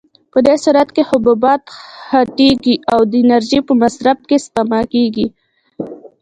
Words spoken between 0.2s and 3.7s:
په دې صورت کې حبوبات غټېږي او د انرژۍ